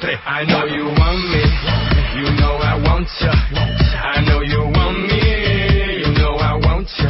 tres. 0.00 0.18
I 0.26 0.44
know 0.46 0.66
you 0.66 0.86
want 0.86 1.18
me, 1.30 1.42
you 2.20 2.30
know 2.36 2.56
I 2.62 2.78
want 2.88 3.08
ya. 3.20 3.30
I 4.02 4.22
know 4.24 4.42
you 4.42 4.62
want 4.64 4.98
me, 4.98 6.00
you 6.02 6.12
know 6.14 6.36
I 6.38 6.54
want 6.66 6.88
ya. 6.98 7.08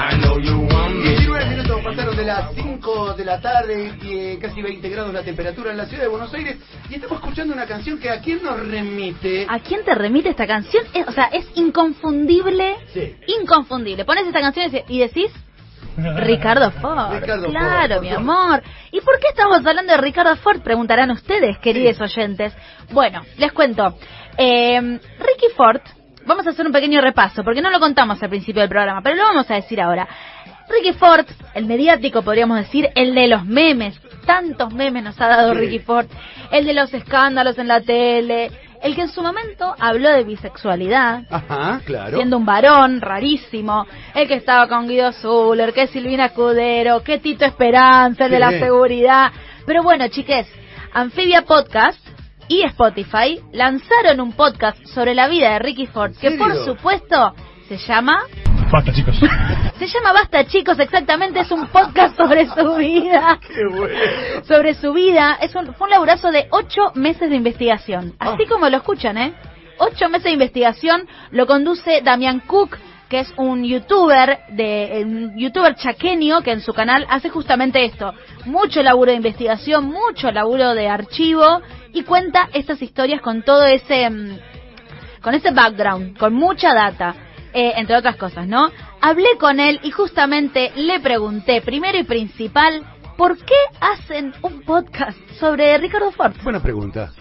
I 0.00 0.16
know 0.20 0.38
you 0.38 0.60
want 0.60 0.94
me. 0.96 1.10
19 1.16 1.46
minutos 1.50 1.80
pasaron 1.82 2.16
de 2.16 2.24
las 2.24 2.54
5 2.54 3.14
de 3.14 3.24
la 3.24 3.40
tarde 3.40 3.92
y 4.02 4.12
eh, 4.16 4.38
casi 4.40 4.62
20 4.62 4.88
grados 4.88 5.12
la 5.12 5.22
temperatura 5.22 5.70
en 5.72 5.76
la 5.76 5.86
ciudad 5.86 6.02
de 6.04 6.08
Buenos 6.08 6.32
Aires 6.34 6.56
y 6.88 6.94
estamos 6.94 7.18
escuchando 7.18 7.52
una 7.54 7.66
canción 7.66 7.98
que 7.98 8.10
a 8.10 8.20
quién 8.20 8.42
nos 8.42 8.58
remite. 8.66 9.46
¿A 9.48 9.58
quién 9.60 9.84
te 9.84 9.94
remite 9.94 10.28
esta 10.30 10.46
canción? 10.46 10.84
Es- 10.94 11.06
o 11.08 11.12
sea, 11.12 11.24
es 11.32 11.46
inconfundible. 11.56 12.76
Sí. 12.92 13.14
Inconfundible. 13.40 14.04
Pones 14.04 14.26
esta 14.26 14.40
canción 14.40 14.70
y 14.88 14.98
decís. 14.98 15.30
Ricardo 16.16 16.70
Ford. 16.70 17.20
Ricardo 17.20 17.48
claro, 17.48 17.96
Ford, 17.96 18.04
mi 18.04 18.10
amor. 18.10 18.62
¿Y 18.92 19.00
por 19.00 19.18
qué 19.18 19.28
estamos 19.30 19.64
hablando 19.66 19.92
de 19.92 20.00
Ricardo 20.00 20.36
Ford? 20.36 20.60
Preguntarán 20.60 21.10
ustedes, 21.10 21.58
queridos 21.58 22.00
oyentes. 22.00 22.54
Bueno, 22.90 23.22
les 23.36 23.52
cuento. 23.52 23.96
Eh, 24.36 24.80
Ricky 24.80 25.54
Ford, 25.56 25.80
vamos 26.24 26.46
a 26.46 26.50
hacer 26.50 26.66
un 26.66 26.72
pequeño 26.72 27.00
repaso, 27.00 27.42
porque 27.42 27.60
no 27.60 27.70
lo 27.70 27.80
contamos 27.80 28.22
al 28.22 28.28
principio 28.28 28.60
del 28.60 28.68
programa, 28.68 29.02
pero 29.02 29.16
lo 29.16 29.24
vamos 29.24 29.50
a 29.50 29.54
decir 29.54 29.80
ahora. 29.80 30.06
Ricky 30.68 30.92
Ford, 30.92 31.26
el 31.54 31.66
mediático 31.66 32.22
podríamos 32.22 32.58
decir, 32.58 32.90
el 32.94 33.14
de 33.14 33.26
los 33.26 33.44
memes, 33.44 33.98
tantos 34.26 34.72
memes 34.72 35.02
nos 35.02 35.20
ha 35.20 35.26
dado 35.26 35.54
Sí. 35.54 35.60
Ricky 35.60 35.78
Ford, 35.80 36.06
el 36.52 36.66
de 36.66 36.74
los 36.74 36.92
escándalos 36.92 37.58
en 37.58 37.68
la 37.68 37.80
tele, 37.80 38.50
el 38.82 38.94
que 38.94 39.02
en 39.02 39.08
su 39.08 39.22
momento 39.22 39.74
habló 39.78 40.10
de 40.10 40.24
bisexualidad, 40.24 41.24
Ajá, 41.30 41.80
claro. 41.84 42.16
siendo 42.16 42.36
un 42.36 42.46
varón 42.46 43.00
rarísimo, 43.00 43.86
el 44.14 44.28
que 44.28 44.34
estaba 44.34 44.68
con 44.68 44.88
Guido 44.88 45.12
Zuller, 45.12 45.72
que 45.72 45.86
Silvina 45.88 46.26
Escudero, 46.26 47.02
que 47.02 47.18
Tito 47.18 47.44
Esperanza, 47.44 48.26
el 48.26 48.30
de 48.30 48.38
la 48.38 48.50
seguridad. 48.50 49.32
Pero 49.66 49.82
bueno, 49.82 50.08
chiques, 50.08 50.46
Amphibia 50.92 51.42
Podcast 51.42 51.98
y 52.48 52.62
Spotify 52.62 53.40
lanzaron 53.52 54.20
un 54.20 54.32
podcast 54.32 54.82
sobre 54.86 55.14
la 55.14 55.28
vida 55.28 55.52
de 55.52 55.58
Ricky 55.58 55.86
Ford, 55.86 56.12
que 56.18 56.32
por 56.32 56.54
supuesto 56.64 57.34
se 57.68 57.76
llama 57.76 58.22
Basta, 58.70 58.92
chicos. 58.92 59.16
se 59.78 59.86
llama 59.86 60.12
Basta 60.12 60.44
chicos, 60.46 60.78
exactamente, 60.78 61.40
es 61.40 61.50
un 61.50 61.66
podcast 61.68 62.16
sobre 62.16 62.46
su 62.46 62.74
vida. 62.76 63.38
Qué 63.40 63.64
bueno. 63.66 63.94
Sobre 64.46 64.74
su 64.74 64.92
vida, 64.92 65.38
es 65.40 65.54
un, 65.54 65.72
fue 65.74 65.86
un 65.86 65.90
laburazo 65.92 66.30
de 66.30 66.48
ocho 66.50 66.92
meses 66.94 67.30
de 67.30 67.36
investigación. 67.36 68.14
Así 68.18 68.42
Ah. 68.44 68.48
como 68.48 68.68
lo 68.68 68.76
escuchan, 68.76 69.16
¿eh? 69.18 69.32
Ocho 69.78 70.08
meses 70.08 70.24
de 70.24 70.32
investigación, 70.32 71.06
lo 71.30 71.46
conduce 71.46 72.02
Damián 72.02 72.40
Cook, 72.40 72.76
que 73.08 73.20
es 73.20 73.32
un 73.38 73.64
youtuber, 73.64 74.40
de, 74.50 75.02
un 75.06 75.38
youtuber 75.38 75.74
chaqueño 75.76 76.42
que 76.42 76.50
en 76.52 76.60
su 76.60 76.74
canal 76.74 77.06
hace 77.08 77.30
justamente 77.30 77.84
esto. 77.84 78.12
Mucho 78.44 78.82
laburo 78.82 79.12
de 79.12 79.16
investigación, 79.16 79.86
mucho 79.86 80.30
laburo 80.30 80.74
de 80.74 80.88
archivo 80.88 81.62
y 81.94 82.02
cuenta 82.02 82.48
estas 82.52 82.82
historias 82.82 83.22
con 83.22 83.42
todo 83.42 83.64
ese, 83.64 84.10
mm, 84.10 84.38
con 85.22 85.34
ese 85.34 85.52
background, 85.52 86.18
con 86.18 86.34
mucha 86.34 86.74
data, 86.74 87.14
eh, 87.52 87.72
entre 87.76 87.96
otras 87.96 88.16
cosas, 88.16 88.46
¿no? 88.46 88.70
Hablé 89.00 89.28
con 89.38 89.60
él 89.60 89.80
y 89.82 89.90
justamente 89.90 90.72
le 90.76 91.00
pregunté, 91.00 91.60
primero 91.60 91.98
y 91.98 92.04
principal, 92.04 92.82
¿por 93.16 93.36
qué 93.38 93.54
hacen 93.80 94.32
un 94.42 94.62
podcast 94.62 95.18
sobre 95.38 95.76
Ricardo 95.78 96.10
Ford? 96.12 96.34
Buena 96.42 96.62
pregunta. 96.62 97.12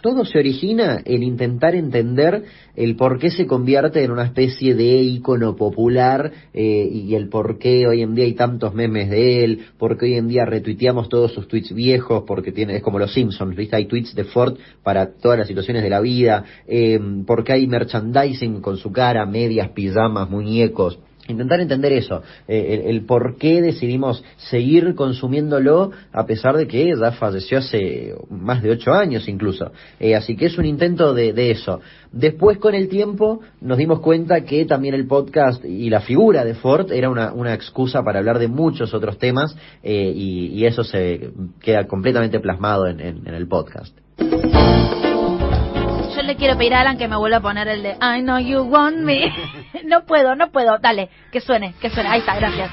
Todo 0.00 0.24
se 0.24 0.38
origina 0.38 1.00
en 1.04 1.22
intentar 1.22 1.74
entender 1.74 2.44
el 2.76 2.94
por 2.96 3.18
qué 3.18 3.30
se 3.30 3.46
convierte 3.46 4.04
en 4.04 4.12
una 4.12 4.24
especie 4.24 4.74
de 4.74 5.02
ícono 5.02 5.56
popular 5.56 6.30
eh, 6.54 6.88
y 6.90 7.14
el 7.14 7.28
por 7.28 7.58
qué 7.58 7.86
hoy 7.86 8.02
en 8.02 8.14
día 8.14 8.24
hay 8.24 8.34
tantos 8.34 8.74
memes 8.74 9.10
de 9.10 9.44
él, 9.44 9.66
por 9.76 9.98
qué 9.98 10.06
hoy 10.06 10.14
en 10.14 10.28
día 10.28 10.44
retuiteamos 10.44 11.08
todos 11.08 11.32
sus 11.32 11.48
tweets 11.48 11.74
viejos, 11.74 12.24
porque 12.26 12.52
tiene, 12.52 12.76
es 12.76 12.82
como 12.82 12.98
los 12.98 13.12
Simpsons, 13.12 13.56
¿viste? 13.56 13.76
Hay 13.76 13.86
tweets 13.86 14.14
de 14.14 14.24
Ford 14.24 14.56
para 14.82 15.14
todas 15.14 15.38
las 15.38 15.48
situaciones 15.48 15.82
de 15.82 15.90
la 15.90 16.00
vida, 16.00 16.44
eh, 16.68 17.00
porque 17.26 17.52
hay 17.52 17.66
merchandising 17.66 18.60
con 18.60 18.76
su 18.76 18.92
cara, 18.92 19.26
medias, 19.26 19.70
pijamas, 19.70 20.30
muñecos. 20.30 20.98
Intentar 21.28 21.60
entender 21.60 21.92
eso, 21.92 22.22
eh, 22.48 22.80
el, 22.84 22.96
el 22.96 23.04
por 23.06 23.36
qué 23.36 23.62
decidimos 23.62 24.24
seguir 24.36 24.96
consumiéndolo 24.96 25.92
a 26.12 26.26
pesar 26.26 26.56
de 26.56 26.66
que 26.66 26.92
ya 26.98 27.12
falleció 27.12 27.58
hace 27.58 28.14
más 28.30 28.62
de 28.62 28.70
ocho 28.70 28.92
años 28.92 29.28
incluso. 29.28 29.70
Eh, 30.00 30.16
así 30.16 30.34
que 30.36 30.46
es 30.46 30.58
un 30.58 30.66
intento 30.66 31.14
de, 31.14 31.32
de 31.32 31.52
eso. 31.52 31.80
Después 32.10 32.58
con 32.58 32.74
el 32.74 32.88
tiempo 32.88 33.40
nos 33.60 33.78
dimos 33.78 34.00
cuenta 34.00 34.40
que 34.44 34.64
también 34.64 34.94
el 34.94 35.06
podcast 35.06 35.64
y 35.64 35.88
la 35.88 36.00
figura 36.00 36.44
de 36.44 36.54
Ford 36.54 36.90
era 36.90 37.08
una, 37.08 37.32
una 37.32 37.54
excusa 37.54 38.02
para 38.02 38.18
hablar 38.18 38.40
de 38.40 38.48
muchos 38.48 38.92
otros 38.92 39.16
temas 39.18 39.56
eh, 39.84 40.12
y, 40.12 40.46
y 40.58 40.66
eso 40.66 40.82
se 40.82 41.30
queda 41.60 41.86
completamente 41.86 42.40
plasmado 42.40 42.88
en, 42.88 42.98
en- 42.98 43.28
en 43.28 43.34
el 43.34 43.46
podcast. 43.46 43.96
Yo 44.18 44.26
le 46.22 46.34
quiero 46.36 46.58
pedir 46.58 46.74
a 46.74 46.80
Alan 46.80 46.98
que 46.98 47.06
me 47.06 47.16
vuelva 47.16 47.36
a 47.36 47.40
poner 47.42 47.68
el 47.68 47.82
de 47.84 47.90
I 48.00 48.20
know 48.22 48.38
you 48.40 48.62
want 48.62 48.96
me. 48.98 49.30
no 49.90 50.04
puedo, 50.06 50.34
no 50.34 50.50
puedo. 50.50 50.78
Dale, 50.78 51.10
que 51.30 51.40
suene, 51.42 51.74
que 51.80 51.90
suene. 51.90 52.08
Ahí 52.08 52.20
está, 52.20 52.36
gracias. 52.36 52.70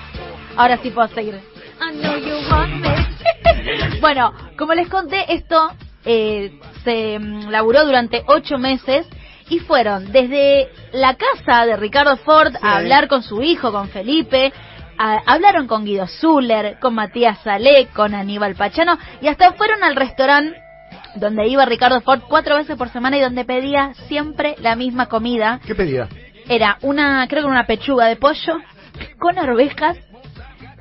Ahora 0.55 0.77
sí 0.77 0.91
puedo 0.91 1.07
seguir. 1.09 1.35
I 1.81 1.97
know 1.99 2.17
you 2.17 2.35
want 2.49 2.73
me. 2.75 3.99
bueno, 4.01 4.33
como 4.57 4.73
les 4.73 4.87
conté, 4.87 5.33
esto 5.33 5.71
eh, 6.05 6.57
se 6.83 7.19
mm, 7.19 7.49
laburó 7.49 7.85
durante 7.85 8.23
ocho 8.27 8.57
meses 8.57 9.05
y 9.49 9.59
fueron 9.59 10.11
desde 10.11 10.69
la 10.93 11.15
casa 11.15 11.65
de 11.65 11.75
Ricardo 11.77 12.17
Ford 12.17 12.51
Sí. 12.53 12.57
a 12.61 12.77
hablar 12.77 13.07
con 13.07 13.21
su 13.23 13.41
hijo, 13.43 13.71
con 13.71 13.89
Felipe, 13.89 14.51
a- 14.97 15.21
hablaron 15.25 15.67
con 15.67 15.85
Guido 15.85 16.07
Zuller, 16.07 16.79
con 16.79 16.95
Matías 16.95 17.37
Salé, 17.43 17.87
con 17.93 18.15
Aníbal 18.15 18.55
Pachano 18.55 18.97
y 19.21 19.27
hasta 19.27 19.53
fueron 19.53 19.83
al 19.83 19.95
restaurante 19.95 20.59
donde 21.15 21.47
iba 21.47 21.65
Ricardo 21.65 22.01
Ford 22.01 22.21
cuatro 22.27 22.55
veces 22.57 22.75
por 22.77 22.89
semana 22.89 23.17
y 23.17 23.21
donde 23.21 23.45
pedía 23.45 23.93
siempre 24.07 24.55
la 24.59 24.75
misma 24.75 25.07
comida. 25.07 25.59
¿Qué 25.65 25.73
pedía? 25.75 26.07
Era 26.49 26.77
una, 26.81 27.27
creo 27.27 27.43
que 27.43 27.49
una 27.49 27.65
pechuga 27.65 28.05
de 28.05 28.15
pollo 28.15 28.57
con 29.19 29.37
arvejas. 29.37 29.97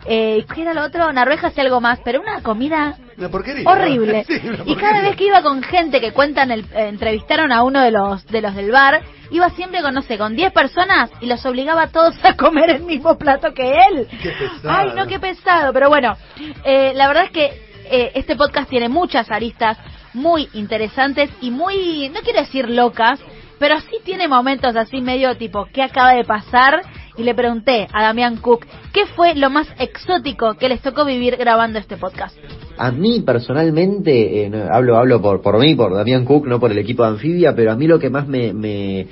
Eh, 0.09 0.45
¿Qué 0.55 0.63
era 0.63 0.73
lo 0.73 0.85
otro? 0.85 1.09
Una 1.09 1.23
arvejas 1.23 1.53
y 1.57 1.61
algo 1.61 1.81
más, 1.81 1.99
pero 2.05 2.21
una 2.21 2.41
comida 2.41 2.97
Una 3.19 3.29
porquería. 3.29 3.69
horrible. 3.69 4.25
Sí, 4.29 4.41
una 4.45 4.63
y 4.65 4.77
cada 4.77 5.01
vez 5.03 5.17
que 5.17 5.25
iba 5.27 5.43
con 5.43 5.63
gente 5.65 6.01
que 6.01 6.13
cuentan, 6.13 6.53
el, 6.53 6.61
eh, 6.73 6.89
entrevistaron 6.89 7.51
a 7.51 7.65
uno 7.65 7.81
de 7.83 7.91
los 7.91 8.25
de 8.29 8.41
los 8.41 8.55
del 8.55 8.71
bar, 8.71 9.03
iba 9.33 9.51
siempre 9.51 9.83
con, 9.83 9.95
no 9.95 10.03
sé, 10.03 10.17
con 10.17 10.37
10 10.37 10.53
personas 10.53 11.11
y 11.21 11.27
los 11.27 11.45
obligaba 11.45 11.83
a 11.83 11.89
todos 11.89 12.15
a 12.25 12.37
comer 12.37 12.71
el 12.71 12.83
mismo 12.85 13.19
plato 13.19 13.53
que 13.53 13.73
él. 13.91 14.07
Qué 14.23 14.31
pesado. 14.31 14.71
Ay, 14.71 14.93
no, 14.95 15.09
qué 15.09 15.19
pesado. 15.19 15.73
Pero 15.73 15.89
bueno, 15.89 16.17
eh, 16.65 16.93
la 16.95 17.09
verdad 17.09 17.25
es 17.25 17.31
que 17.33 17.47
eh, 17.91 18.13
este 18.15 18.37
podcast 18.37 18.71
tiene 18.71 18.89
muchas 18.89 19.29
aristas 19.33 19.77
muy 20.15 20.49
interesantes 20.53 21.31
y 21.41 21.51
muy, 21.51 22.09
no 22.11 22.21
quiero 22.21 22.41
decir 22.41 22.71
locas, 22.71 23.19
pero 23.59 23.81
sí 23.81 23.97
tiene 24.05 24.29
momentos 24.29 24.77
así 24.77 25.01
medio 25.01 25.37
tipo, 25.37 25.67
¿qué 25.73 25.83
acaba 25.83 26.13
de 26.15 26.25
pasar? 26.25 26.83
Y 27.17 27.23
le 27.23 27.35
pregunté 27.35 27.89
a 27.93 28.03
Damián 28.03 28.37
Cook, 28.37 28.67
¿qué 28.93 29.07
fue 29.07 29.35
lo 29.35 29.49
más 29.49 29.67
exótico 29.79 30.55
que 30.55 30.69
les 30.69 30.83
tocó 30.83 31.05
vivir 31.05 31.37
grabando 31.37 31.79
este 31.79 31.97
podcast? 31.97 32.37
A 32.77 32.91
mí 32.91 33.21
personalmente, 33.21 34.45
eh, 34.45 34.51
no, 34.51 34.65
hablo 34.71 34.99
hablo 34.99 35.23
por, 35.23 35.41
por 35.41 35.59
mí, 35.59 35.75
por 35.75 35.95
Damián 35.95 36.27
Cook, 36.27 36.47
no 36.47 36.61
por 36.61 36.71
el 36.71 36.79
equipo 36.79 37.05
de 37.05 37.11
Anfibia, 37.11 37.55
pero 37.55 37.73
a 37.73 37.77
mí 37.77 37.87
lo 37.87 37.99
que 37.99 38.11
más 38.11 38.29
me, 38.29 38.53
me, 38.53 39.07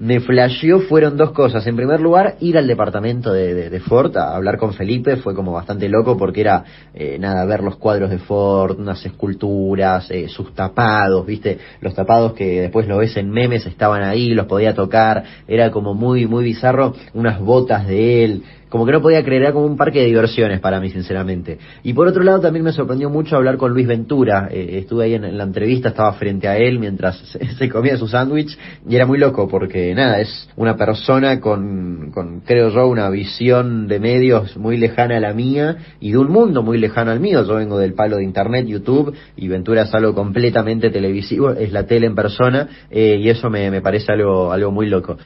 me 0.00 0.20
flasheó 0.20 0.80
fueron 0.80 1.16
dos 1.16 1.32
cosas. 1.32 1.66
En 1.66 1.76
primer 1.76 2.00
lugar, 2.00 2.36
ir 2.40 2.56
al 2.56 2.66
departamento 2.66 3.32
de, 3.32 3.68
de, 3.68 3.80
Ford 3.80 4.16
a 4.16 4.36
hablar 4.36 4.58
con 4.58 4.72
Felipe 4.72 5.16
fue 5.16 5.34
como 5.34 5.52
bastante 5.52 5.88
loco 5.88 6.16
porque 6.16 6.40
era, 6.40 6.64
eh, 6.94 7.16
nada, 7.18 7.44
ver 7.44 7.62
los 7.62 7.76
cuadros 7.76 8.10
de 8.10 8.18
Ford, 8.18 8.78
unas 8.78 9.04
esculturas, 9.04 10.10
eh, 10.10 10.28
sus 10.28 10.54
tapados, 10.54 11.26
viste, 11.26 11.58
los 11.80 11.94
tapados 11.94 12.32
que 12.34 12.60
después 12.60 12.86
lo 12.86 12.98
ves 12.98 13.16
en 13.16 13.30
memes 13.30 13.66
estaban 13.66 14.02
ahí, 14.02 14.34
los 14.34 14.46
podía 14.46 14.74
tocar, 14.74 15.24
era 15.46 15.70
como 15.70 15.94
muy, 15.94 16.26
muy 16.26 16.44
bizarro, 16.44 16.94
unas 17.14 17.40
botas 17.40 17.86
de 17.86 18.24
él, 18.24 18.42
como 18.68 18.86
que 18.86 18.92
no 18.92 19.00
podía 19.00 19.22
creer, 19.24 19.42
era 19.42 19.52
como 19.52 19.66
un 19.66 19.76
parque 19.76 20.00
de 20.00 20.06
diversiones 20.06 20.60
para 20.60 20.80
mí, 20.80 20.90
sinceramente. 20.90 21.58
Y 21.82 21.92
por 21.92 22.06
otro 22.06 22.22
lado, 22.22 22.40
también 22.40 22.64
me 22.64 22.72
sorprendió 22.72 23.10
mucho 23.10 23.36
hablar 23.36 23.56
con 23.56 23.72
Luis 23.72 23.86
Ventura. 23.86 24.48
Eh, 24.50 24.78
estuve 24.80 25.04
ahí 25.04 25.14
en, 25.14 25.36
la 25.36 25.44
entrevista, 25.44 25.90
estaba 25.90 26.12
frente 26.14 26.48
a 26.48 26.56
él 26.56 26.78
mientras 26.78 27.16
se, 27.32 27.44
se 27.54 27.68
comía 27.68 27.96
su 27.96 28.08
sándwich 28.08 28.56
y 28.88 28.96
era 28.96 29.06
muy 29.06 29.18
loco 29.18 29.48
porque, 29.48 29.94
nada, 29.94 30.20
es 30.20 30.48
una 30.56 30.76
persona 30.76 31.40
con, 31.40 32.10
con, 32.12 32.40
creo 32.40 32.70
yo, 32.70 32.88
una 32.88 33.10
visión 33.10 33.88
de 33.88 34.00
medios 34.00 34.56
muy 34.56 34.76
lejana 34.76 35.16
a 35.16 35.20
la 35.20 35.32
mía 35.32 35.76
y 36.00 36.12
de 36.12 36.18
un 36.18 36.30
mundo 36.30 36.62
muy 36.62 36.78
lejano 36.78 37.10
al 37.10 37.20
mío. 37.20 37.44
Yo 37.44 37.54
vengo 37.54 37.78
del 37.78 37.94
palo 37.94 38.16
de 38.16 38.24
Internet, 38.24 38.66
YouTube, 38.66 39.14
y 39.36 39.48
Ventura 39.48 39.82
es 39.82 39.94
algo 39.94 40.14
completamente 40.14 40.90
televisivo, 40.90 41.50
es 41.52 41.72
la 41.72 41.86
tele 41.86 42.06
en 42.06 42.14
persona, 42.14 42.68
eh, 42.90 43.18
y 43.20 43.28
eso 43.28 43.50
me, 43.50 43.70
me 43.70 43.80
parece 43.80 44.12
algo, 44.12 44.52
algo 44.52 44.70
muy 44.70 44.88
loco. 44.88 45.16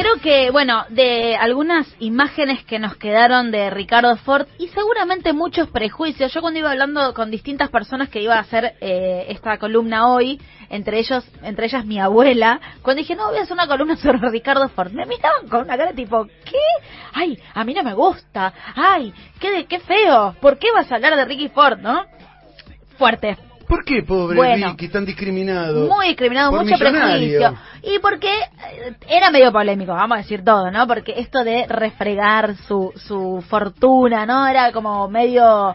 Creo 0.00 0.16
que, 0.22 0.50
bueno, 0.50 0.84
de 0.88 1.36
algunas 1.36 1.86
imágenes 1.98 2.64
que 2.64 2.78
nos 2.78 2.96
quedaron 2.96 3.50
de 3.50 3.68
Ricardo 3.68 4.16
Ford 4.16 4.46
y 4.58 4.68
seguramente 4.68 5.32
muchos 5.34 5.68
prejuicios. 5.68 6.32
Yo 6.32 6.40
cuando 6.40 6.58
iba 6.60 6.70
hablando 6.70 7.12
con 7.12 7.30
distintas 7.30 7.68
personas 7.68 8.08
que 8.08 8.22
iba 8.22 8.36
a 8.36 8.40
hacer 8.40 8.74
eh, 8.80 9.26
esta 9.28 9.58
columna 9.58 10.08
hoy, 10.08 10.40
entre 10.70 10.98
ellos, 11.00 11.22
entre 11.42 11.66
ellas 11.66 11.84
mi 11.84 11.98
abuela, 11.98 12.60
cuando 12.80 13.00
dije, 13.02 13.14
no, 13.14 13.28
voy 13.28 13.38
a 13.38 13.42
hacer 13.42 13.52
una 13.52 13.66
columna 13.66 13.96
sobre 14.02 14.30
Ricardo 14.30 14.68
Ford, 14.70 14.90
me 14.92 15.04
miraban 15.04 15.46
con 15.48 15.64
una 15.64 15.76
cara 15.76 15.92
tipo, 15.92 16.24
¿qué? 16.44 16.58
Ay, 17.12 17.38
a 17.54 17.62
mí 17.64 17.74
no 17.74 17.82
me 17.82 17.92
gusta. 17.92 18.54
Ay, 18.74 19.12
qué, 19.38 19.50
de- 19.50 19.64
qué 19.66 19.80
feo. 19.80 20.34
¿Por 20.40 20.58
qué 20.58 20.68
vas 20.72 20.90
a 20.90 20.94
hablar 20.96 21.14
de 21.16 21.24
Ricky 21.26 21.48
Ford, 21.50 21.78
no? 21.78 22.04
fuerte. 22.96 23.36
¿Por 23.66 23.84
qué, 23.84 24.02
pobre 24.02 24.36
Bueno. 24.36 24.70
Ricky, 24.70 24.88
tan 24.88 25.06
discriminado? 25.06 25.86
Muy 25.86 26.08
discriminado, 26.08 26.50
Por 26.50 26.64
mucho 26.64 26.74
millonario. 26.76 27.38
prejuicio. 27.38 27.58
Y 27.82 27.98
porque 28.00 28.30
eh, 28.32 28.94
era 29.08 29.30
medio 29.30 29.52
polémico, 29.52 29.92
vamos 29.92 30.16
a 30.16 30.22
decir 30.22 30.44
todo, 30.44 30.70
¿no? 30.70 30.86
Porque 30.86 31.14
esto 31.16 31.44
de 31.44 31.66
refregar 31.66 32.56
su, 32.68 32.92
su 32.96 33.42
fortuna, 33.48 34.26
¿no? 34.26 34.46
Era 34.46 34.72
como 34.72 35.08
medio... 35.08 35.74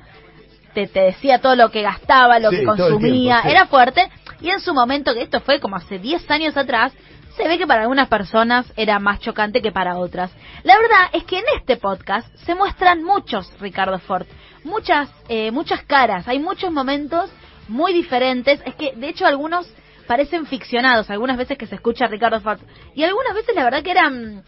Te, 0.74 0.88
te 0.88 1.00
decía 1.04 1.40
todo 1.40 1.56
lo 1.56 1.72
que 1.72 1.82
gastaba, 1.82 2.38
lo 2.38 2.50
Sí, 2.50 2.58
que 2.58 2.66
consumía, 2.66 3.36
tiempo, 3.42 3.44
sí. 3.44 3.50
era 3.50 3.66
fuerte. 3.68 4.10
Y 4.42 4.50
en 4.50 4.60
su 4.60 4.74
momento, 4.74 5.14
que 5.14 5.22
esto 5.22 5.40
fue 5.40 5.62
como 5.62 5.78
hace 5.78 6.00
10 6.00 6.30
años 6.30 6.58
atrás, 6.58 6.92
se 7.38 7.48
ve 7.48 7.58
que 7.58 7.66
para 7.66 7.84
algunas 7.84 8.08
personas 8.10 8.66
era 8.76 9.00
más 9.00 9.20
chocante 9.22 9.62
que 9.62 9.72
para 9.72 9.98
otras. 9.98 10.32
La 10.64 10.78
verdad 10.78 11.10
es 11.14 11.24
que 11.24 11.40
en 11.40 11.46
este 11.58 11.78
podcast 11.78 12.28
se 12.46 12.56
muestran 12.56 13.04
muchos 13.04 13.52
Ricardo 13.60 14.00
Ford, 14.00 14.26
muchas, 14.64 15.10
eh, 15.30 15.52
muchas 15.52 15.82
caras, 15.84 16.28
hay 16.28 16.40
muchos 16.40 16.72
momentos 16.72 17.30
muy 17.68 17.94
diferentes. 17.94 18.62
Es 18.66 18.76
que, 18.76 18.94
de 18.96 19.10
hecho, 19.10 19.26
algunos 19.26 19.68
parecen 20.08 20.46
ficcionados, 20.46 21.10
algunas 21.10 21.38
veces 21.38 21.58
que 21.58 21.68
se 21.68 21.76
escucha 21.76 22.06
a 22.06 22.08
Ricardo 22.08 22.40
Ford, 22.42 22.60
y 22.94 23.04
algunas 23.04 23.34
veces 23.34 23.56
la 23.56 23.64
verdad 23.64 23.84
que 23.84 23.92
eran 23.92 24.44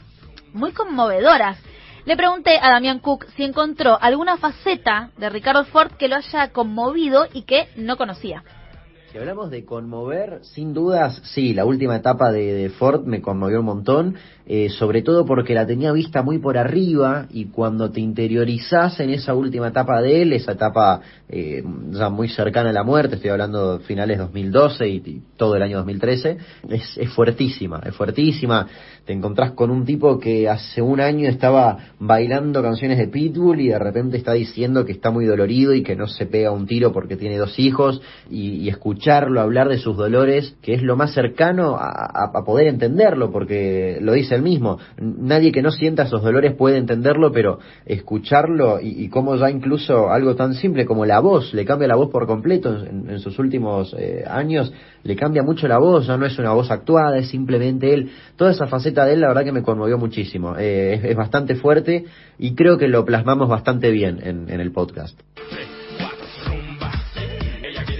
muy 0.54 0.72
conmovedoras. 0.72 1.60
Le 2.06 2.16
pregunté 2.16 2.58
a 2.62 2.72
Damián 2.72 3.00
Cook 3.00 3.26
si 3.36 3.44
encontró 3.44 3.98
alguna 4.02 4.38
faceta 4.38 5.12
de 5.18 5.30
Ricardo 5.30 5.66
Ford 5.66 5.92
que 5.98 6.08
lo 6.08 6.16
haya 6.16 6.52
conmovido 6.54 7.28
y 7.34 7.42
que 7.42 7.68
no 7.76 7.98
conocía. 7.98 8.44
Si 9.12 9.18
hablamos 9.18 9.50
de 9.50 9.64
conmover, 9.64 10.40
sin 10.42 10.74
dudas, 10.74 11.22
sí, 11.34 11.54
la 11.54 11.64
última 11.64 11.96
etapa 11.96 12.30
de, 12.34 12.54
de 12.54 12.70
Ford 12.70 13.06
me 13.06 13.22
conmovió 13.22 13.62
un 13.62 13.66
montón, 13.66 14.16
eh, 14.46 14.70
sobre 14.70 15.02
todo 15.02 15.26
porque 15.26 15.54
la 15.54 15.66
tenía 15.66 15.94
vista 15.94 16.24
muy 16.24 16.40
por 16.40 16.58
arriba 16.58 17.26
y 17.32 17.46
cuando 17.46 17.90
te 17.90 18.02
interiorizás 18.02 19.00
en 19.00 19.12
esa 19.12 19.34
última 19.34 19.70
etapa 19.70 20.02
de 20.02 20.22
él, 20.22 20.34
esa 20.34 20.52
etapa 20.52 21.00
eh, 21.30 21.64
ya 21.92 22.10
muy 22.10 22.28
cercana 22.28 22.72
a 22.72 22.74
la 22.74 22.84
muerte, 22.84 23.16
estoy 23.16 23.30
hablando 23.30 23.78
de 23.78 23.86
finales 23.86 24.18
2012 24.18 24.90
y, 24.90 24.96
y 24.98 25.22
todo 25.38 25.56
el 25.56 25.64
año 25.64 25.78
2013, 25.78 26.38
es, 26.70 26.98
es 26.98 27.10
fuertísima, 27.14 27.82
es 27.86 27.96
fuertísima. 27.96 28.68
Te 29.06 29.14
encontrás 29.14 29.52
con 29.52 29.72
un 29.72 29.86
tipo 29.86 30.20
que 30.20 30.50
hace 30.50 30.82
un 30.82 31.00
año 31.00 31.30
estaba 31.30 31.78
bailando 31.98 32.62
canciones 32.62 32.98
de 32.98 33.08
Pitbull 33.08 33.62
y 33.62 33.70
de 33.70 33.80
repente 33.80 34.18
está 34.18 34.34
diciendo 34.34 34.84
que 34.84 34.92
está 34.92 35.12
muy 35.12 35.26
dolorido 35.26 35.74
y 35.74 35.82
que 35.82 35.96
no 35.96 36.08
se 36.08 36.26
pega 36.26 36.52
un 36.52 36.68
tiro 36.68 36.92
porque 36.92 37.16
tiene 37.16 37.38
dos 37.38 37.58
hijos 37.58 38.02
y, 38.30 38.68
y 38.68 38.70
escucharlo 38.98 39.42
hablar 39.42 39.70
de 39.70 39.78
sus 39.78 39.96
dolores, 39.96 40.56
que 40.62 40.74
es 40.74 40.82
lo 40.82 40.96
más 40.96 41.14
cercano 41.14 41.78
a, 41.80 42.44
poder 42.44 42.68
entenderlo, 42.68 43.32
porque 43.32 44.00
lo 44.02 44.14
dice 44.14 44.36
él 44.36 44.42
mismo, 44.42 44.80
nadie 44.98 45.52
que 45.52 45.62
no 45.62 45.72
sienta 45.72 46.04
esos 46.04 46.24
dolores 46.24 46.54
puede 46.54 46.78
entenderlo, 46.78 47.32
pero 47.32 47.60
escucharlo 47.86 48.80
y, 48.80 49.04
y 49.04 49.10
cómo 49.10 49.36
ya 49.36 49.52
incluso 49.52 50.10
algo 50.10 50.36
tan 50.36 50.54
simple 50.54 50.86
como 50.86 51.06
la 51.06 51.20
voz, 51.20 51.54
le 51.54 51.66
cambia 51.66 51.88
la 51.88 51.96
voz 51.96 52.10
por 52.10 52.26
completo 52.26 52.86
en, 52.86 53.10
en 53.10 53.20
sus 53.20 53.38
últimos 53.38 53.96
eh, 54.00 54.24
años, 54.28 54.74
le 55.04 55.16
cambia 55.16 55.44
mucho 55.44 55.68
la 55.68 55.78
voz, 55.78 56.08
ya 56.08 56.18
no 56.18 56.26
es 56.26 56.40
una 56.40 56.54
voz 56.54 56.72
actuada, 56.72 57.18
es 57.18 57.30
simplemente 57.30 57.94
él. 57.94 58.12
Toda 58.36 58.52
esa 58.52 58.68
faceta 58.68 59.06
de 59.06 59.14
él, 59.14 59.22
la 59.22 59.28
verdad 59.28 59.44
que 59.44 59.52
me 59.52 59.62
conmovió 59.62 59.98
muchísimo. 59.98 60.56
Eh, 60.58 60.96
es, 60.96 61.04
es 61.04 61.16
bastante 61.16 61.56
fuerte 61.56 62.06
y 62.40 62.56
creo 62.56 62.78
que 62.78 62.88
lo 62.88 63.06
plasmamos 63.06 63.48
bastante 63.50 63.92
bien 63.92 64.20
en, 64.24 64.50
en 64.50 64.60
el 64.60 64.72
podcast. 64.72 65.20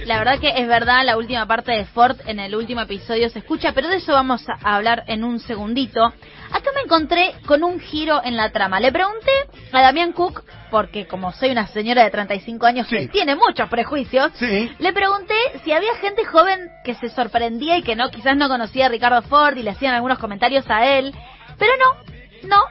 La 0.08 0.16
verdad 0.16 0.40
que 0.40 0.48
es 0.48 0.66
verdad, 0.66 1.04
la 1.04 1.18
última 1.18 1.44
parte 1.46 1.70
de 1.72 1.84
Ford 1.84 2.16
en 2.24 2.40
el 2.40 2.54
último 2.56 2.80
episodio 2.80 3.28
se 3.28 3.40
escucha, 3.40 3.72
pero 3.74 3.88
de 3.88 3.96
eso 3.96 4.14
vamos 4.14 4.42
a 4.48 4.74
hablar 4.76 5.04
en 5.06 5.22
un 5.22 5.38
segundito. 5.38 6.02
Acá 6.02 6.70
me 6.74 6.80
encontré 6.80 7.34
con 7.44 7.62
un 7.62 7.78
giro 7.78 8.22
en 8.24 8.34
la 8.34 8.50
trama. 8.50 8.80
Le 8.80 8.90
pregunté 8.90 9.30
a 9.70 9.82
Damián 9.82 10.12
Cook, 10.12 10.44
porque 10.70 11.06
como 11.06 11.30
soy 11.32 11.50
una 11.50 11.66
señora 11.66 12.04
de 12.04 12.10
35 12.10 12.64
años 12.64 12.86
Sí. 12.88 12.96
que 12.96 13.08
tiene 13.08 13.36
muchos 13.36 13.68
prejuicios, 13.68 14.32
Sí. 14.36 14.72
le 14.78 14.92
pregunté 14.94 15.34
si 15.62 15.72
había 15.72 15.94
gente 15.96 16.24
joven 16.24 16.70
que 16.84 16.94
se 16.94 17.10
sorprendía 17.10 17.76
y 17.76 17.82
que 17.82 17.94
no, 17.94 18.10
quizás 18.10 18.34
no 18.34 18.48
conocía 18.48 18.86
a 18.86 18.88
Ricardo 18.88 19.20
Ford 19.20 19.58
y 19.58 19.62
le 19.62 19.72
hacían 19.72 19.92
algunos 19.92 20.18
comentarios 20.18 20.64
a 20.70 20.86
él, 20.86 21.14
pero 21.58 21.72
no, 21.76 22.48
no. 22.48 22.64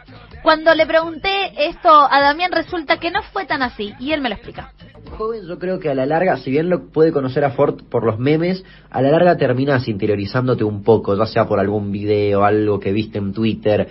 Cuando 0.43 0.73
le 0.73 0.85
pregunté 0.85 1.29
esto 1.57 1.89
a 1.89 2.21
Damián 2.21 2.51
resulta 2.51 2.99
que 2.99 3.11
no 3.11 3.21
fue 3.33 3.45
tan 3.45 3.61
así 3.61 3.93
y 3.99 4.11
él 4.11 4.21
me 4.21 4.29
lo 4.29 4.35
explica. 4.35 4.71
Joven, 5.17 5.47
yo 5.47 5.57
creo 5.57 5.79
que 5.79 5.89
a 5.89 5.95
la 5.95 6.05
larga, 6.05 6.37
si 6.37 6.51
bien 6.51 6.69
lo 6.69 6.89
puede 6.89 7.11
conocer 7.11 7.43
a 7.43 7.51
Ford 7.51 7.81
por 7.89 8.05
los 8.05 8.19
memes, 8.19 8.63
a 8.91 9.01
la 9.01 9.09
larga 9.09 9.37
terminas 9.37 9.87
interiorizándote 9.87 10.63
un 10.63 10.83
poco, 10.83 11.15
ya 11.15 11.25
sea 11.25 11.45
por 11.45 11.59
algún 11.59 11.91
video, 11.91 12.43
algo 12.43 12.79
que 12.79 12.91
viste 12.91 13.17
en 13.17 13.33
Twitter, 13.33 13.87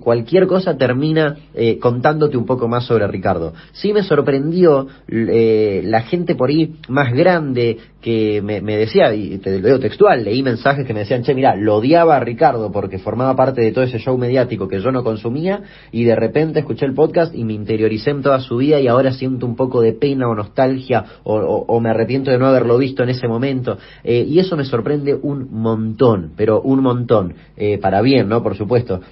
cualquier 0.00 0.46
cosa 0.46 0.76
termina 0.76 1.36
eh, 1.54 1.78
contándote 1.78 2.36
un 2.36 2.46
poco 2.46 2.66
más 2.66 2.86
sobre 2.86 3.06
Ricardo. 3.06 3.52
Sí 3.72 3.92
me 3.92 4.02
sorprendió 4.02 4.88
eh, 5.08 5.82
la 5.84 6.02
gente 6.02 6.34
por 6.34 6.48
ahí 6.48 6.74
más 6.88 7.12
grande 7.12 7.78
que 8.00 8.42
me, 8.42 8.60
me 8.60 8.76
decía, 8.76 9.14
y 9.14 9.38
te 9.38 9.60
lo 9.60 9.66
digo 9.66 9.80
textual, 9.80 10.24
leí 10.24 10.42
mensajes 10.42 10.86
que 10.86 10.92
me 10.92 11.00
decían, 11.00 11.22
che, 11.22 11.34
mira, 11.34 11.56
lo 11.56 11.76
odiaba 11.76 12.16
a 12.16 12.20
Ricardo 12.20 12.70
porque 12.70 12.98
formaba 12.98 13.34
parte 13.34 13.62
de 13.62 13.72
todo 13.72 13.84
ese 13.84 13.98
show 13.98 14.18
mediático 14.18 14.68
que 14.68 14.80
yo 14.80 14.92
no 14.92 15.02
consumía, 15.02 15.62
y 15.94 16.02
de 16.02 16.16
repente 16.16 16.58
escuché 16.58 16.86
el 16.86 16.92
podcast 16.92 17.32
y 17.36 17.44
me 17.44 17.52
interioricé 17.52 18.10
en 18.10 18.20
toda 18.20 18.40
su 18.40 18.56
vida 18.56 18.80
y 18.80 18.88
ahora 18.88 19.12
siento 19.12 19.46
un 19.46 19.54
poco 19.54 19.80
de 19.80 19.92
pena 19.92 20.28
o 20.28 20.34
nostalgia 20.34 21.04
o, 21.22 21.80
me 21.80 21.90
arrepiento 21.90 22.32
de 22.32 22.38
no 22.38 22.46
haberlo 22.46 22.78
visto 22.78 23.04
en 23.04 23.10
ese 23.10 23.28
momento. 23.28 23.78
Eh, 24.02 24.26
y 24.28 24.40
eso 24.40 24.56
me 24.56 24.64
sorprende 24.64 25.14
un 25.14 25.52
montón, 25.52 26.32
pero 26.36 26.60
un 26.62 26.82
montón, 26.82 27.36
eh, 27.56 27.78
para 27.78 28.02
bien, 28.02 28.28
¿no? 28.28 28.42
Por 28.42 28.56
supuesto. 28.56 29.02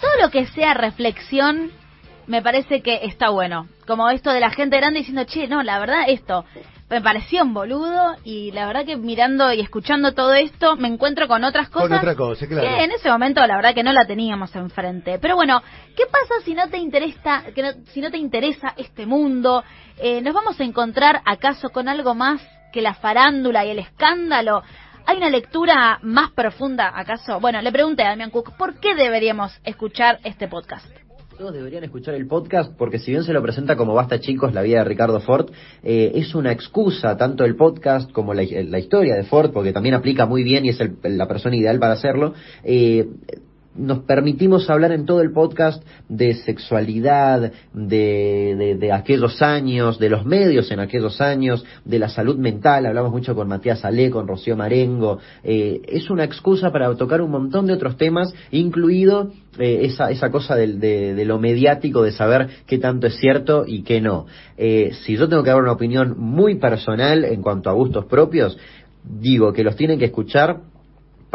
todo 0.00 0.10
lo 0.22 0.30
que 0.30 0.46
sea 0.46 0.72
reflexión 0.72 1.70
me 2.26 2.42
parece 2.42 2.82
que 2.82 3.00
está 3.04 3.30
bueno. 3.30 3.68
Como 3.86 4.08
esto 4.10 4.30
de 4.30 4.40
la 4.40 4.50
gente 4.50 4.76
grande 4.76 5.00
diciendo, 5.00 5.24
che, 5.24 5.46
no, 5.48 5.62
la 5.62 5.78
verdad 5.78 6.04
esto 6.08 6.44
me 6.88 7.00
pareció 7.00 7.42
un 7.42 7.52
boludo 7.52 8.14
y 8.22 8.52
la 8.52 8.64
verdad 8.66 8.84
que 8.84 8.96
mirando 8.96 9.52
y 9.52 9.60
escuchando 9.60 10.12
todo 10.12 10.34
esto 10.34 10.76
me 10.76 10.86
encuentro 10.86 11.26
con 11.26 11.42
otras 11.42 11.68
Con 11.68 11.82
cosas 11.82 11.98
otra 11.98 12.14
cosa, 12.14 12.46
claro. 12.46 12.62
que 12.62 12.84
en 12.84 12.92
ese 12.92 13.10
momento 13.10 13.44
la 13.44 13.56
verdad 13.56 13.74
que 13.74 13.82
no 13.82 13.92
la 13.92 14.06
teníamos 14.06 14.54
enfrente. 14.54 15.18
Pero 15.18 15.34
bueno, 15.34 15.62
¿qué 15.96 16.04
pasa 16.06 16.34
si 16.44 16.54
no 16.54 16.68
te 16.68 16.78
interesa, 16.78 17.42
que 17.54 17.62
no- 17.62 17.72
si 17.92 18.00
no 18.00 18.10
te 18.10 18.18
interesa 18.18 18.72
este 18.76 19.04
mundo? 19.04 19.64
Eh, 19.98 20.20
¿Nos 20.20 20.32
vamos 20.32 20.60
a 20.60 20.64
encontrar 20.64 21.22
acaso 21.24 21.70
con 21.70 21.88
algo 21.88 22.14
más 22.14 22.40
que 22.72 22.82
la 22.82 22.94
farándula 22.94 23.64
y 23.64 23.70
el 23.70 23.80
escándalo? 23.80 24.62
¿Hay 25.06 25.16
una 25.16 25.30
lectura 25.30 25.98
más 26.02 26.30
profunda 26.32 26.92
acaso? 26.94 27.40
Bueno, 27.40 27.60
le 27.62 27.72
pregunté 27.72 28.04
a 28.04 28.10
Damián 28.10 28.30
Cook, 28.30 28.56
¿por 28.56 28.78
qué 28.80 28.94
deberíamos 28.94 29.56
escuchar 29.64 30.18
este 30.24 30.46
podcast? 30.48 30.86
Todos 31.38 31.52
deberían 31.52 31.84
escuchar 31.84 32.14
el 32.14 32.26
podcast 32.26 32.72
porque 32.78 32.98
si 32.98 33.10
bien 33.10 33.22
se 33.22 33.34
lo 33.34 33.42
presenta 33.42 33.76
como 33.76 33.92
Basta 33.92 34.18
chicos, 34.20 34.54
la 34.54 34.62
vida 34.62 34.78
de 34.78 34.84
Ricardo 34.84 35.20
Ford, 35.20 35.50
eh, 35.82 36.12
es 36.14 36.34
una 36.34 36.50
excusa, 36.50 37.14
tanto 37.18 37.44
el 37.44 37.56
podcast 37.56 38.10
como 38.10 38.32
la, 38.32 38.42
la 38.42 38.78
historia 38.78 39.16
de 39.16 39.24
Ford, 39.24 39.50
porque 39.52 39.72
también 39.72 39.94
aplica 39.94 40.24
muy 40.24 40.42
bien 40.42 40.64
y 40.64 40.70
es 40.70 40.80
el- 40.80 40.96
la 41.02 41.28
persona 41.28 41.54
ideal 41.56 41.78
para 41.78 41.92
hacerlo. 41.92 42.32
eh, 42.64 43.06
nos 43.78 44.00
permitimos 44.00 44.68
hablar 44.70 44.92
en 44.92 45.06
todo 45.06 45.20
el 45.20 45.32
podcast 45.32 45.82
de 46.08 46.34
sexualidad, 46.34 47.52
de, 47.72 48.54
de, 48.56 48.76
de 48.76 48.92
aquellos 48.92 49.42
años, 49.42 49.98
de 49.98 50.10
los 50.10 50.24
medios 50.24 50.70
en 50.70 50.80
aquellos 50.80 51.20
años, 51.20 51.64
de 51.84 51.98
la 51.98 52.08
salud 52.08 52.36
mental, 52.36 52.86
hablamos 52.86 53.12
mucho 53.12 53.34
con 53.34 53.48
Matías 53.48 53.84
Ale, 53.84 54.10
con 54.10 54.26
Rocío 54.26 54.56
Marengo, 54.56 55.18
eh, 55.44 55.80
es 55.86 56.10
una 56.10 56.24
excusa 56.24 56.70
para 56.72 56.94
tocar 56.96 57.20
un 57.20 57.30
montón 57.30 57.66
de 57.66 57.74
otros 57.74 57.96
temas, 57.96 58.34
incluido 58.50 59.32
eh, 59.58 59.80
esa, 59.82 60.10
esa 60.10 60.30
cosa 60.30 60.54
de, 60.54 60.66
de 61.14 61.24
lo 61.24 61.38
mediático, 61.38 62.02
de 62.02 62.12
saber 62.12 62.48
qué 62.66 62.78
tanto 62.78 63.06
es 63.06 63.16
cierto 63.16 63.64
y 63.66 63.82
qué 63.82 64.00
no. 64.00 64.26
Eh, 64.56 64.92
si 65.04 65.16
yo 65.16 65.28
tengo 65.28 65.42
que 65.42 65.50
dar 65.50 65.60
una 65.60 65.72
opinión 65.72 66.14
muy 66.18 66.56
personal 66.56 67.24
en 67.24 67.42
cuanto 67.42 67.70
a 67.70 67.74
gustos 67.74 68.06
propios, 68.06 68.56
digo 69.04 69.52
que 69.52 69.64
los 69.64 69.76
tienen 69.76 69.98
que 69.98 70.06
escuchar 70.06 70.60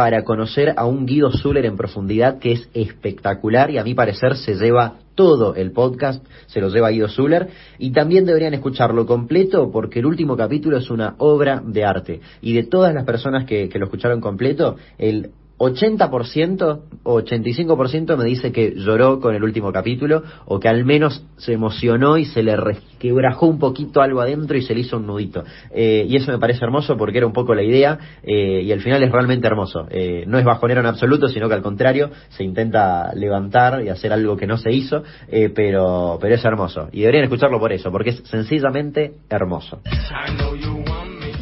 para 0.01 0.24
conocer 0.24 0.74
a 0.77 0.88
un 0.88 1.05
Guido 1.05 1.29
Zuller 1.31 1.63
en 1.63 1.77
profundidad 1.77 2.39
que 2.39 2.53
es 2.53 2.67
espectacular 2.74 3.70
y 3.70 3.77
a 3.77 3.84
mi 3.84 3.93
parecer 3.93 4.36
se 4.36 4.55
lleva 4.55 4.96
todo 5.13 5.53
el 5.53 5.74
podcast, 5.74 6.25
se 6.48 6.60
lo 6.60 6.70
lleva 6.70 6.89
Guido 6.89 7.08
Zuller 7.08 7.50
y 7.77 7.91
también 7.91 8.25
deberían 8.25 8.55
escucharlo 8.55 9.05
completo 9.05 9.70
porque 9.72 10.00
el 10.00 10.08
último 10.08 10.36
capítulo 10.36 10.77
es 10.77 10.89
una 10.89 11.13
obra 11.20 11.62
de 11.63 11.86
arte. 11.86 12.20
Y 12.41 12.55
de 12.55 12.63
todas 12.63 12.96
las 12.96 13.05
personas 13.05 13.46
que, 13.46 13.70
que 13.70 13.77
lo 13.77 13.86
escucharon 13.86 14.22
completo, 14.22 14.75
el 14.98 15.29
80% 15.70 16.82
o 17.03 17.22
85% 17.22 18.18
me 18.18 18.25
dice 18.25 18.51
que 18.51 18.74
lloró 18.75 19.20
con 19.20 19.36
el 19.36 19.44
último 19.44 19.72
capítulo 19.72 20.24
o 20.46 20.60
que 20.60 20.70
al 20.70 20.86
menos 20.86 21.25
se 21.38 21.53
emocionó 21.53 22.18
y 22.18 22.25
se 22.25 22.44
le 22.44 22.56
resquebrajó 22.56 23.48
un 23.48 23.60
poquito 23.60 24.01
algo 24.01 24.22
adentro 24.22 24.58
y 24.58 24.62
se 24.62 24.74
le 24.74 24.82
hizo 24.82 24.98
un 24.98 25.08
nudito. 25.08 25.44
Eh, 25.72 26.06
y 26.08 26.15
eso 26.15 26.32
me 26.32 26.39
parece 26.39 26.63
hermoso 26.63 26.98
porque 26.98 27.18
era 27.18 27.27
un 27.27 27.34
poco 27.34 27.53
la 27.53 27.63
idea 27.63 27.98
eh, 28.24 28.62
y 28.63 28.72
al 28.72 28.82
final 28.82 29.03
es 29.03 29.12
realmente 29.12 29.48
hermoso. 29.48 29.88
Eh, 29.89 30.24
no 30.27 30.39
es 30.39 30.46
bajonero 30.46 30.82
en 30.82 30.88
absoluto, 30.88 31.27
sino 31.27 31.48
que 31.48 31.56
al 31.56 31.62
contrario 31.62 32.12
se 32.30 32.44
intenta 32.44 33.13
levantar 33.13 33.84
y 33.84 33.89
hacer 33.89 34.13
algo 34.13 34.38
que 34.38 34.48
no 34.48 34.58
se 34.58 34.72
hizo, 34.72 35.03
eh, 35.27 35.50
pero, 35.53 36.18
pero 36.20 36.36
es 36.36 36.46
hermoso. 36.46 36.89
Y 36.91 37.01
deberían 37.01 37.25
escucharlo 37.25 37.60
por 37.60 37.72
eso, 37.72 37.91
porque 37.91 38.12
es 38.12 38.18
sencillamente 38.25 39.13
hermoso. 39.30 39.82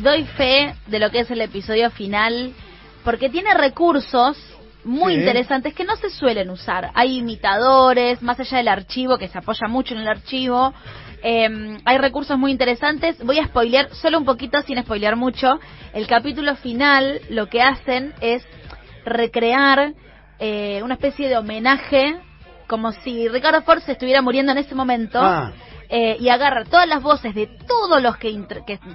Doy 0.04 0.24
fe 0.24 0.74
de 0.88 1.00
lo 1.00 1.10
que 1.10 1.20
es 1.20 1.32
el 1.32 1.42
episodio 1.42 1.90
final 1.90 2.54
porque 3.04 3.30
tiene 3.30 3.54
recursos 3.54 4.38
muy 4.84 5.14
Sí. 5.14 5.20
interesantes 5.20 5.74
que 5.74 5.84
no 5.84 5.96
se 5.98 6.10
suelen 6.10 6.50
usar. 6.50 6.92
Hay 6.94 7.18
imitadores, 7.18 8.22
más 8.22 8.40
allá 8.40 8.58
del 8.58 8.68
archivo, 8.70 9.18
que 9.18 9.28
se 9.28 9.38
apoya 9.38 9.68
mucho 9.68 9.94
en 9.94 10.02
el 10.02 10.08
archivo, 10.08 10.74
Eh, 11.22 11.78
hay 11.84 11.98
recursos 11.98 12.38
muy 12.38 12.50
interesantes. 12.50 13.22
Voy 13.22 13.40
a 13.40 13.46
spoilear 13.46 13.90
solo 13.94 14.18
un 14.20 14.24
poquito, 14.24 14.62
sin 14.62 14.82
spoilear 14.82 15.18
mucho. 15.18 15.60
El 15.94 16.08
capítulo 16.08 16.56
final 16.56 17.20
lo 17.30 17.48
que 17.48 17.62
hacen 17.62 18.14
es 18.22 18.42
recrear 19.04 19.92
eh, 20.40 20.80
una 20.82 20.94
especie 20.94 21.28
de 21.28 21.36
homenaje, 21.38 22.16
como 22.68 22.94
si 22.94 23.28
Ricardo 23.28 23.62
Ford 23.64 23.82
se 23.82 23.92
estuviera 23.92 24.22
muriendo 24.22 24.54
en 24.54 24.60
ese 24.60 24.76
momento. 24.76 25.20
Ah. 25.22 25.52
Eh, 25.92 26.18
y 26.20 26.30
agarra 26.30 26.66
todas 26.66 26.88
las 26.88 27.02
voces 27.02 27.34
de 27.34 27.48
todos 27.48 28.00
los 28.00 28.16
que, 28.18 28.30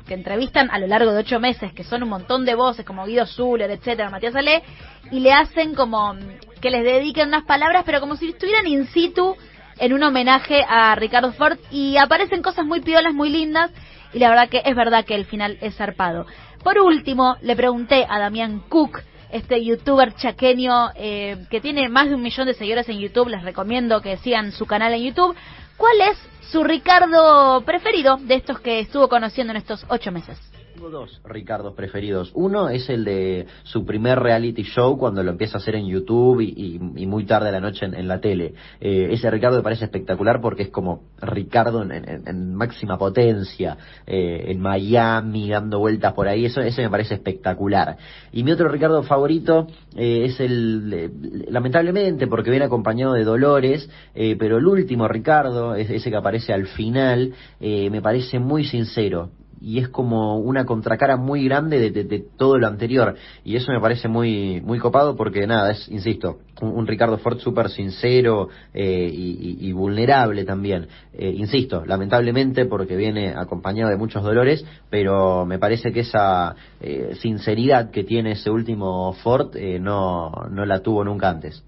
que 0.06 0.14
entrevistan 0.14 0.70
a 0.70 0.78
lo 0.78 0.86
largo 0.86 1.10
de 1.12 1.18
ocho 1.18 1.40
meses, 1.40 1.72
que 1.72 1.82
son 1.82 2.04
un 2.04 2.08
montón 2.08 2.44
de 2.44 2.54
voces, 2.54 2.86
como 2.86 3.04
Guido 3.04 3.26
Zuller, 3.26 3.68
etcétera, 3.72 4.10
Matías 4.10 4.36
Ale, 4.36 4.62
y 5.10 5.18
le 5.18 5.32
hacen 5.32 5.74
como 5.74 6.14
mm, 6.14 6.18
que 6.60 6.70
les 6.70 6.84
dediquen 6.84 7.28
unas 7.28 7.44
palabras, 7.44 7.82
pero 7.84 7.98
como 7.98 8.14
si 8.14 8.28
estuvieran 8.28 8.68
in 8.68 8.86
situ 8.86 9.36
en 9.78 9.92
un 9.92 10.04
homenaje 10.04 10.64
a 10.68 10.94
Ricardo 10.94 11.32
Ford, 11.32 11.58
y 11.72 11.96
aparecen 11.96 12.42
cosas 12.42 12.64
muy 12.64 12.80
piolas, 12.80 13.12
muy 13.12 13.28
lindas, 13.28 13.72
y 14.12 14.20
la 14.20 14.28
verdad 14.28 14.48
que 14.48 14.62
es 14.64 14.76
verdad 14.76 15.04
que 15.04 15.16
el 15.16 15.24
final 15.24 15.58
es 15.60 15.74
zarpado. 15.74 16.26
Por 16.62 16.78
último, 16.78 17.36
le 17.42 17.56
pregunté 17.56 18.06
a 18.08 18.20
Damián 18.20 18.62
Cook, 18.68 19.00
este 19.30 19.64
youtuber 19.64 20.14
chaqueño 20.14 20.90
eh, 20.94 21.46
que 21.50 21.60
tiene 21.60 21.88
más 21.88 22.08
de 22.08 22.14
un 22.14 22.22
millón 22.22 22.46
de 22.46 22.54
seguidores 22.54 22.88
en 22.88 22.98
YouTube, 22.98 23.28
les 23.28 23.42
recomiendo 23.42 24.00
que 24.00 24.16
sigan 24.18 24.52
su 24.52 24.66
canal 24.66 24.92
en 24.94 25.04
YouTube, 25.04 25.36
¿cuál 25.76 26.00
es 26.00 26.18
su 26.50 26.62
Ricardo 26.62 27.62
preferido 27.62 28.16
de 28.18 28.34
estos 28.36 28.60
que 28.60 28.80
estuvo 28.80 29.08
conociendo 29.08 29.52
en 29.52 29.56
estos 29.58 29.84
ocho 29.88 30.12
meses? 30.12 30.38
Tengo 30.74 30.90
dos 30.90 31.20
Ricardos 31.24 31.74
preferidos. 31.74 32.32
Uno 32.34 32.68
es 32.68 32.88
el 32.90 33.04
de 33.04 33.46
su 33.62 33.86
primer 33.86 34.18
reality 34.18 34.64
show 34.64 34.98
cuando 34.98 35.22
lo 35.22 35.30
empieza 35.30 35.56
a 35.56 35.60
hacer 35.60 35.76
en 35.76 35.86
YouTube 35.86 36.40
y, 36.40 36.80
muy 37.06 37.24
tarde 37.26 37.50
a 37.50 37.52
la 37.52 37.60
noche 37.60 37.86
en, 37.86 38.08
la 38.08 38.20
tele. 38.20 38.54
Eh, 38.80 39.08
ese 39.12 39.30
Ricardo 39.30 39.58
me 39.58 39.62
parece 39.62 39.84
espectacular 39.84 40.40
porque 40.40 40.64
es 40.64 40.70
como 40.70 41.04
Ricardo 41.20 41.84
en, 41.84 42.54
máxima 42.56 42.98
potencia, 42.98 43.76
eh, 44.04 44.46
en 44.48 44.60
Miami, 44.60 45.48
dando 45.48 45.78
vueltas 45.78 46.12
por 46.12 46.26
ahí. 46.26 46.46
Eso 46.46 46.60
ese 46.60 46.82
me 46.82 46.90
parece 46.90 47.14
espectacular. 47.14 47.96
Y 48.32 48.42
mi 48.42 48.50
otro 48.50 48.68
Ricardo 48.68 49.04
favorito 49.04 49.68
eh, 49.94 50.24
es 50.24 50.40
el, 50.40 51.46
lamentablemente, 51.50 52.26
porque 52.26 52.50
viene 52.50 52.64
acompañado 52.64 53.12
de 53.12 53.22
Dolores, 53.22 53.88
eh, 54.12 54.34
pero 54.36 54.58
el 54.58 54.66
último 54.66 55.06
Ricardo, 55.06 55.76
es 55.76 55.88
ese 55.88 56.10
que 56.10 56.16
aparece 56.16 56.52
al 56.52 56.66
final, 56.66 57.32
eh, 57.60 57.90
me 57.90 58.02
parece 58.02 58.40
muy 58.40 58.64
sincero 58.64 59.30
y 59.64 59.78
es 59.78 59.88
como 59.88 60.36
una 60.38 60.66
contracara 60.66 61.16
muy 61.16 61.44
grande 61.44 61.78
de, 61.78 61.90
de- 61.90 62.04
de 62.04 62.22
todo 62.36 62.58
lo 62.58 62.66
anterior. 62.66 63.14
Y 63.44 63.56
eso 63.56 63.72
me 63.72 63.80
parece 63.80 64.08
muy 64.08 64.60
muy 64.60 64.78
copado 64.78 65.16
porque 65.16 65.46
nada 65.46 65.70
es 65.72 65.88
insisto 65.88 66.38
un, 66.60 66.86
Ricardo 66.86 67.16
Ford 67.18 67.38
súper 67.38 67.70
sincero 67.70 68.48
eh, 68.74 69.08
y, 69.10 69.56
y- 69.68 69.72
vulnerable 69.72 70.44
también. 70.44 70.86
Eh, 71.12 71.32
insisto 71.36 71.84
lamentablemente 71.86 72.66
porque 72.66 72.96
viene 72.96 73.34
acompañado 73.36 73.90
de 73.90 73.96
muchos 73.96 74.22
dolores 74.22 74.64
pero 74.90 75.46
me 75.46 75.58
parece 75.58 75.92
que 75.92 76.00
esa 76.00 76.54
eh, 76.80 77.16
sinceridad 77.20 77.90
que 77.90 78.04
tiene 78.04 78.32
ese 78.32 78.50
último 78.50 79.12
Ford 79.22 79.56
eh, 79.56 79.78
no 79.80 80.30
no 80.50 80.66
la 80.66 80.80
tuvo 80.80 81.04
nunca 81.04 81.30
antes. 81.30 81.64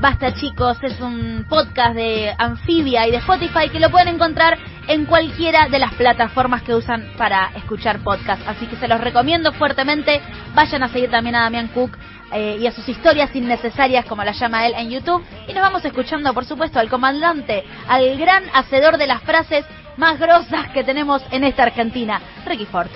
Basta 0.00 0.34
chicos, 0.34 0.76
es 0.82 1.00
un 1.00 1.46
podcast 1.48 1.94
de 1.96 2.30
Amphibia 2.36 3.08
y 3.08 3.10
de 3.10 3.16
Spotify 3.18 3.70
que 3.72 3.80
lo 3.80 3.90
pueden 3.90 4.08
encontrar 4.08 4.58
en 4.88 5.06
cualquiera 5.06 5.68
de 5.68 5.78
las 5.78 5.94
plataformas 5.94 6.62
que 6.62 6.74
usan 6.74 7.12
para 7.16 7.50
escuchar 7.56 8.00
podcast. 8.00 8.46
Así 8.46 8.66
que 8.66 8.76
se 8.76 8.88
los 8.88 9.00
recomiendo 9.00 9.52
fuertemente. 9.52 10.20
Vayan 10.54 10.82
a 10.82 10.88
seguir 10.88 11.10
también 11.10 11.36
a 11.36 11.42
Damián 11.42 11.68
Cook 11.68 11.96
eh, 12.32 12.58
y 12.60 12.66
a 12.66 12.72
sus 12.72 12.88
historias 12.88 13.34
innecesarias, 13.34 14.04
como 14.06 14.24
las 14.24 14.38
llama 14.38 14.66
él 14.66 14.74
en 14.76 14.90
YouTube. 14.90 15.24
Y 15.48 15.52
nos 15.52 15.62
vamos 15.62 15.84
escuchando, 15.84 16.32
por 16.34 16.44
supuesto, 16.44 16.78
al 16.78 16.88
comandante, 16.88 17.64
al 17.88 18.16
gran 18.18 18.44
hacedor 18.52 18.98
de 18.98 19.06
las 19.06 19.22
frases 19.22 19.64
más 19.96 20.18
grosas 20.18 20.70
que 20.70 20.84
tenemos 20.84 21.22
en 21.30 21.44
esta 21.44 21.62
Argentina, 21.64 22.20
Ricky 22.46 22.66
Ford. 22.66 22.88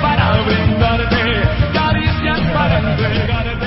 para 0.00 0.40
brindarte, 0.42 1.42
caricias 1.72 2.40
para 2.52 2.78
entregarte. 2.78 3.57